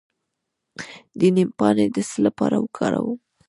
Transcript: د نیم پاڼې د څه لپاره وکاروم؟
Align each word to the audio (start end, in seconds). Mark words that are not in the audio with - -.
د 1.19 1.21
نیم 1.35 1.49
پاڼې 1.57 1.85
د 1.95 1.97
څه 2.09 2.17
لپاره 2.25 2.55
وکاروم؟ 2.63 3.17